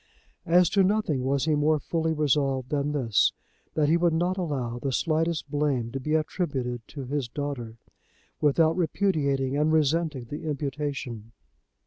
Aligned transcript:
As 0.47 0.67
to 0.71 0.83
nothing 0.83 1.23
was 1.23 1.45
he 1.45 1.53
more 1.53 1.77
fully 1.77 2.11
resolved 2.11 2.69
than 2.71 2.91
this, 2.91 3.33
that 3.75 3.87
he 3.87 3.97
would 3.97 4.15
not 4.15 4.35
allow 4.35 4.79
the 4.79 4.91
slightest 4.91 5.51
blame 5.51 5.91
to 5.91 5.99
be 5.99 6.15
attributed 6.15 6.81
to 6.87 7.05
his 7.05 7.27
daughter, 7.29 7.77
without 8.41 8.75
repudiating 8.75 9.55
and 9.55 9.71
resenting 9.71 10.23
the 10.23 10.49
imputation. 10.49 11.33